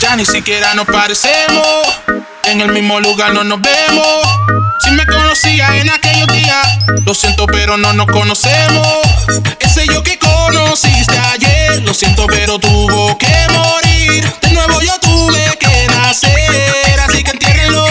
Ya 0.00 0.16
ni 0.16 0.24
siquiera 0.24 0.74
nos 0.74 0.86
parecemos. 0.86 1.66
En 2.44 2.60
el 2.60 2.72
mismo 2.72 3.00
lugar 3.00 3.32
no 3.32 3.44
nos 3.44 3.60
vemos. 3.60 4.18
Si 4.80 4.90
me 4.90 5.06
conocía 5.06 5.76
en 5.78 5.90
aquellos 5.90 6.26
días, 6.28 6.66
lo 7.06 7.14
siento, 7.14 7.46
pero 7.46 7.76
no 7.76 7.92
nos 7.92 8.06
conocemos. 8.06 8.86
Ese 9.60 9.86
yo 9.86 10.02
que 10.02 10.18
conociste 10.18 11.16
ayer, 11.32 11.82
lo 11.82 11.94
siento, 11.94 12.26
pero 12.26 12.58
tuvo 12.58 13.16
que 13.16 13.46
morir. 13.50 14.24
De 14.40 14.50
nuevo 14.50 14.80
yo 14.80 14.98
tuve 15.00 15.56
que 15.58 15.86
nacer, 15.88 17.00
así 17.06 17.22
que 17.22 17.30
entiérrenlo. 17.30 17.86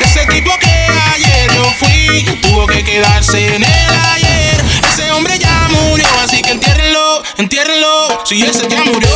Ese 0.00 0.26
tipo 0.26 0.58
que 0.58 0.88
ayer 1.14 1.54
yo 1.54 1.72
fui, 1.78 2.24
tuvo 2.42 2.66
que 2.66 2.82
quedarse 2.84 3.54
en 3.54 3.62
el 3.64 3.94
ayer. 4.14 4.64
Ese 4.92 5.10
hombre 5.12 5.38
ya 5.38 5.68
murió, 5.70 6.08
así 6.22 6.42
que 6.42 6.50
entiérrenlo, 6.50 7.22
entiérrenlo. 7.38 8.22
Si 8.26 8.42
ese 8.42 8.68
ya 8.68 8.82
murió, 8.84 9.08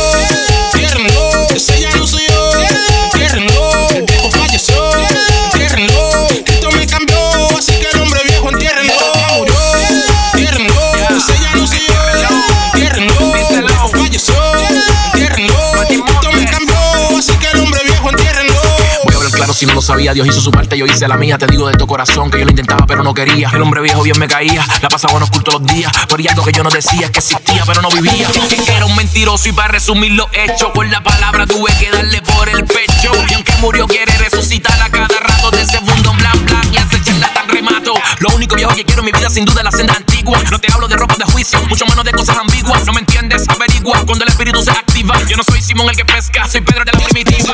si 19.57 19.65
no 19.65 19.73
lo 19.73 19.81
sabía. 19.81 20.13
Dios 20.13 20.27
hizo 20.27 20.39
su 20.39 20.51
parte, 20.51 20.77
yo 20.77 20.85
hice 20.85 21.07
la 21.07 21.17
mía. 21.17 21.37
Te 21.39 21.47
digo 21.47 21.67
de 21.67 21.75
tu 21.75 21.87
corazón 21.87 22.29
que 22.29 22.37
yo 22.37 22.45
lo 22.45 22.51
intentaba, 22.51 22.85
pero 22.85 23.03
no 23.03 23.13
quería. 23.13 23.49
El 23.51 23.61
hombre 23.63 23.81
viejo 23.81 24.03
bien 24.03 24.19
me 24.19 24.27
caía, 24.27 24.63
la 24.81 24.87
pasaba 24.87 25.17
en 25.17 25.23
oculto 25.23 25.51
los 25.51 25.65
días. 25.65 25.91
Hay 26.15 26.27
algo 26.27 26.43
que 26.43 26.51
yo 26.51 26.63
no 26.63 26.69
decía, 26.69 27.11
que 27.11 27.19
existía, 27.19 27.63
pero 27.65 27.81
no 27.81 27.89
vivía. 27.89 28.29
Era 28.67 28.85
un 28.85 28.95
mentiroso 28.95 29.49
y 29.49 29.53
para 29.53 29.69
resumir 29.69 30.11
lo 30.11 30.29
hecho, 30.31 30.71
con 30.73 30.91
la 30.91 31.01
palabra 31.01 31.47
tuve 31.47 31.71
que 31.79 31.89
darle 31.89 32.21
por 32.21 32.47
el 32.49 32.65
pecho. 32.65 33.11
Y 33.29 33.33
aunque 33.33 33.53
murió, 33.59 33.87
quiere 33.87 34.15
resucitar 34.17 34.79
a 34.79 34.89
cada 34.89 35.19
rato 35.19 35.49
de 35.49 35.65
segundo 35.65 36.11
en 36.11 36.17
blan 36.17 36.45
blan 36.45 36.73
y 36.73 36.77
hace 36.77 36.99
tan 37.33 37.49
remato. 37.49 37.93
Lo 38.19 38.29
único 38.35 38.55
viejo 38.55 38.73
que 38.75 38.85
quiero 38.85 39.01
en 39.01 39.05
mi 39.05 39.11
vida, 39.11 39.29
sin 39.29 39.45
duda, 39.45 39.61
es 39.61 39.65
la 39.65 39.71
senda 39.71 39.93
antigua. 39.95 40.39
No 40.51 40.59
te 40.59 40.71
hablo 40.71 40.87
de 40.87 40.97
ropa 40.97 41.15
de 41.17 41.25
juicio, 41.25 41.59
mucho 41.67 41.85
menos 41.87 42.05
de 42.05 42.11
cosas 42.11 42.37
ambiguas. 42.37 42.85
No 42.85 42.93
me 42.93 42.99
entiendes, 42.99 43.47
averigua 43.47 44.03
cuando 44.05 44.23
el 44.23 44.29
espíritu 44.29 44.61
se 44.61 44.71
activa. 44.71 45.19
Yo 45.27 45.35
no 45.35 45.43
soy 45.43 45.61
Simón 45.61 45.89
el 45.89 45.95
que 45.95 46.05
pesca, 46.05 46.47
soy 46.47 46.61
Pedro 46.61 46.85
de 46.85 46.91
la 46.91 46.99
primitiva. 46.99 47.53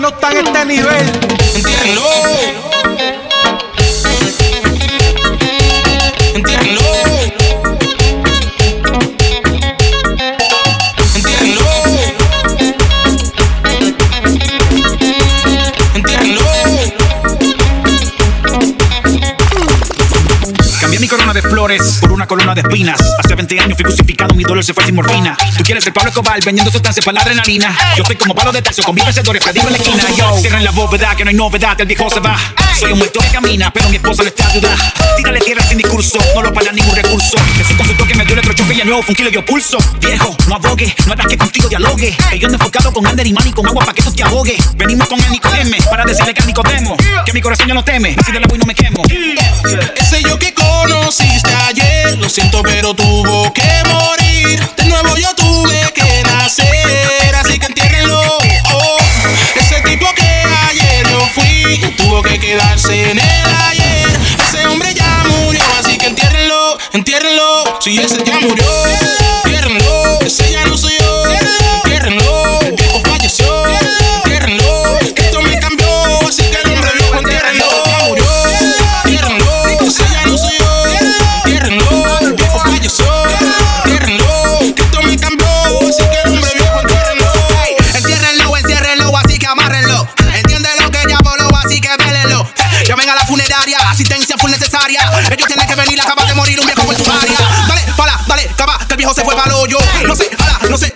No 0.00 0.08
están 0.08 0.36
en 0.36 0.46
este 0.46 0.64
nivel. 0.64 1.37
Corona 21.08 21.32
de 21.32 21.42
flores 21.42 21.98
por 22.02 22.12
una 22.12 22.26
corona 22.26 22.54
de 22.54 22.60
espinas. 22.60 23.00
Hace 23.18 23.34
20 23.34 23.60
años 23.60 23.76
fui 23.76 23.84
crucificado, 23.84 24.34
mi 24.34 24.44
dolor 24.44 24.62
se 24.62 24.74
fue 24.74 24.84
sin 24.84 24.94
morfina. 24.94 25.36
Tú 25.56 25.64
quieres 25.64 25.82
ser 25.82 25.92
Pablo 25.92 26.10
Escobar 26.10 26.38
vendiendo 26.44 26.70
sustancias 26.70 27.04
para 27.04 27.16
la 27.16 27.22
adrenalina. 27.22 27.76
Yo 27.96 28.02
estoy 28.02 28.16
como 28.16 28.34
palo 28.34 28.52
de 28.52 28.60
tercio 28.60 28.84
con 28.84 28.94
mis 28.94 29.04
vencedores 29.04 29.42
perdido 29.42 29.66
en 29.66 29.72
la 29.72 29.78
esquina. 29.78 30.04
Yo, 30.16 30.36
cierren 30.38 30.64
la 30.64 30.70
bóveda 30.70 31.16
que 31.16 31.24
no 31.24 31.30
hay 31.30 31.36
novedad, 31.36 31.80
el 31.80 31.86
viejo 31.86 32.10
se 32.10 32.20
va. 32.20 32.36
Soy 32.78 32.92
un 32.92 32.98
muerto 32.98 33.20
que 33.20 33.28
camina, 33.28 33.72
pero 33.72 33.88
mi 33.88 33.96
esposa 33.96 34.22
no 34.22 34.28
está 34.28 34.48
ayuda. 34.48 34.76
Tírale 35.16 35.40
tierra 35.40 35.62
sin 35.62 35.78
discurso, 35.78 36.18
no 36.34 36.42
lo 36.42 36.52
para 36.52 36.72
ningún 36.72 36.94
recurso. 36.94 37.36
Es 37.58 37.70
un 37.70 37.76
consultor 37.76 38.06
que 38.06 38.14
me 38.14 38.24
dio 38.24 38.34
electrochoque 38.34 38.74
y 38.74 38.80
fue 38.80 38.94
un 38.94 39.14
kilo 39.14 39.30
de 39.30 39.42
pulso. 39.42 39.78
Viejo, 40.00 40.36
no 40.46 40.56
abogue, 40.56 40.94
no 41.06 41.12
hagas 41.12 41.26
que 41.26 41.38
contigo 41.38 41.68
dialogue. 41.68 42.16
Ellos 42.32 42.52
enfocado 42.52 42.92
con 42.92 43.06
Ander 43.06 43.26
y 43.26 43.32
Manny 43.32 43.52
con 43.52 43.66
agua 43.66 43.84
pa' 43.84 43.94
que 43.94 44.02
tú 44.02 44.12
te 44.12 44.22
ahogue. 44.22 44.56
Venimos 44.76 45.08
con 45.08 45.20
el 45.20 45.30
Nicodeme 45.30 45.78
para 45.90 46.04
decirle 46.04 46.34
que 46.34 46.42
al 46.42 46.46
Nicodemo 46.46 46.96
que 47.24 47.32
mi 47.32 47.40
corazón 47.40 47.66
ya 47.66 47.74
no 47.74 47.82
teme. 47.82 48.16
Si 48.24 48.32
del 48.32 48.44
agua 48.44 48.56
y 48.56 48.58
no 48.60 48.66
me 48.66 48.74
quemo. 48.74 49.02
Ese 49.96 50.22
yo 50.22 50.38
que 50.38 50.54
conociste 51.00 51.50
ayer, 51.68 52.18
lo 52.18 52.28
siento, 52.28 52.62
pero 52.62 52.94
tuvo 52.94 53.52
que 53.52 53.82
morir. 53.86 54.60
De 54.76 54.84
nuevo 54.84 55.16
yo 55.16 55.34
tuve 55.34 55.92
que 55.94 56.22
nacer, 56.24 57.34
así 57.36 57.58
que 57.58 57.66
entiérrenlo. 57.66 58.20
Oh, 58.74 58.98
ese 59.54 59.80
tipo 59.82 60.06
que 60.14 60.42
ayer 60.68 61.06
yo 61.08 61.20
fui, 61.34 61.94
tuvo 61.96 62.22
que 62.22 62.38
quedarse 62.38 63.10
en 63.10 63.18
el 63.18 63.54
ayer. 63.68 64.08
Ese 64.46 64.66
hombre 64.66 64.94
ya 64.94 65.24
murió, 65.24 65.62
así 65.78 65.96
que 65.98 66.06
entiérrenlo, 66.06 66.78
entiérrenlo. 66.92 67.78
Si 67.80 67.98
ese 67.98 68.22
ya 68.24 68.38
murió, 68.40 68.64
Ellos 95.38 95.46
tienen 95.46 95.68
que 95.68 95.76
venir, 95.76 96.00
acaba 96.00 96.24
de 96.24 96.34
morir 96.34 96.58
un 96.58 96.66
viejo 96.66 96.82
por 96.82 96.96
tu 96.96 97.08
área. 97.08 97.38
Dale, 97.68 97.82
pala, 97.96 98.20
dale, 98.26 98.50
capa, 98.56 98.76
que 98.88 98.94
el 98.94 98.96
viejo 98.96 99.14
se 99.14 99.22
fue 99.22 99.36
para 99.36 99.56
hoyo. 99.56 99.78
No 100.04 100.16
sé, 100.16 100.28
ala, 100.36 100.58
no 100.68 100.76
sé, 100.76 100.92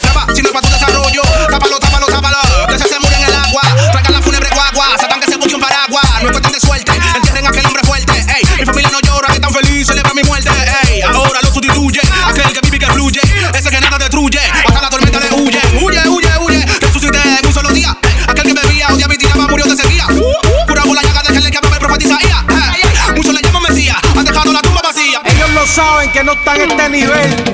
no 26.32 26.38
están 26.38 26.60
en 26.60 26.70
este 26.70 26.88
nivel. 26.88 27.52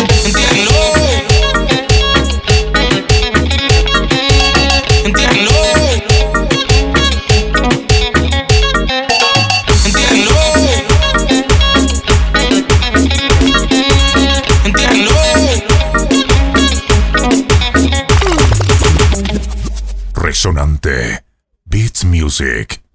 Beats 21.64 22.04
Music. 22.04 22.87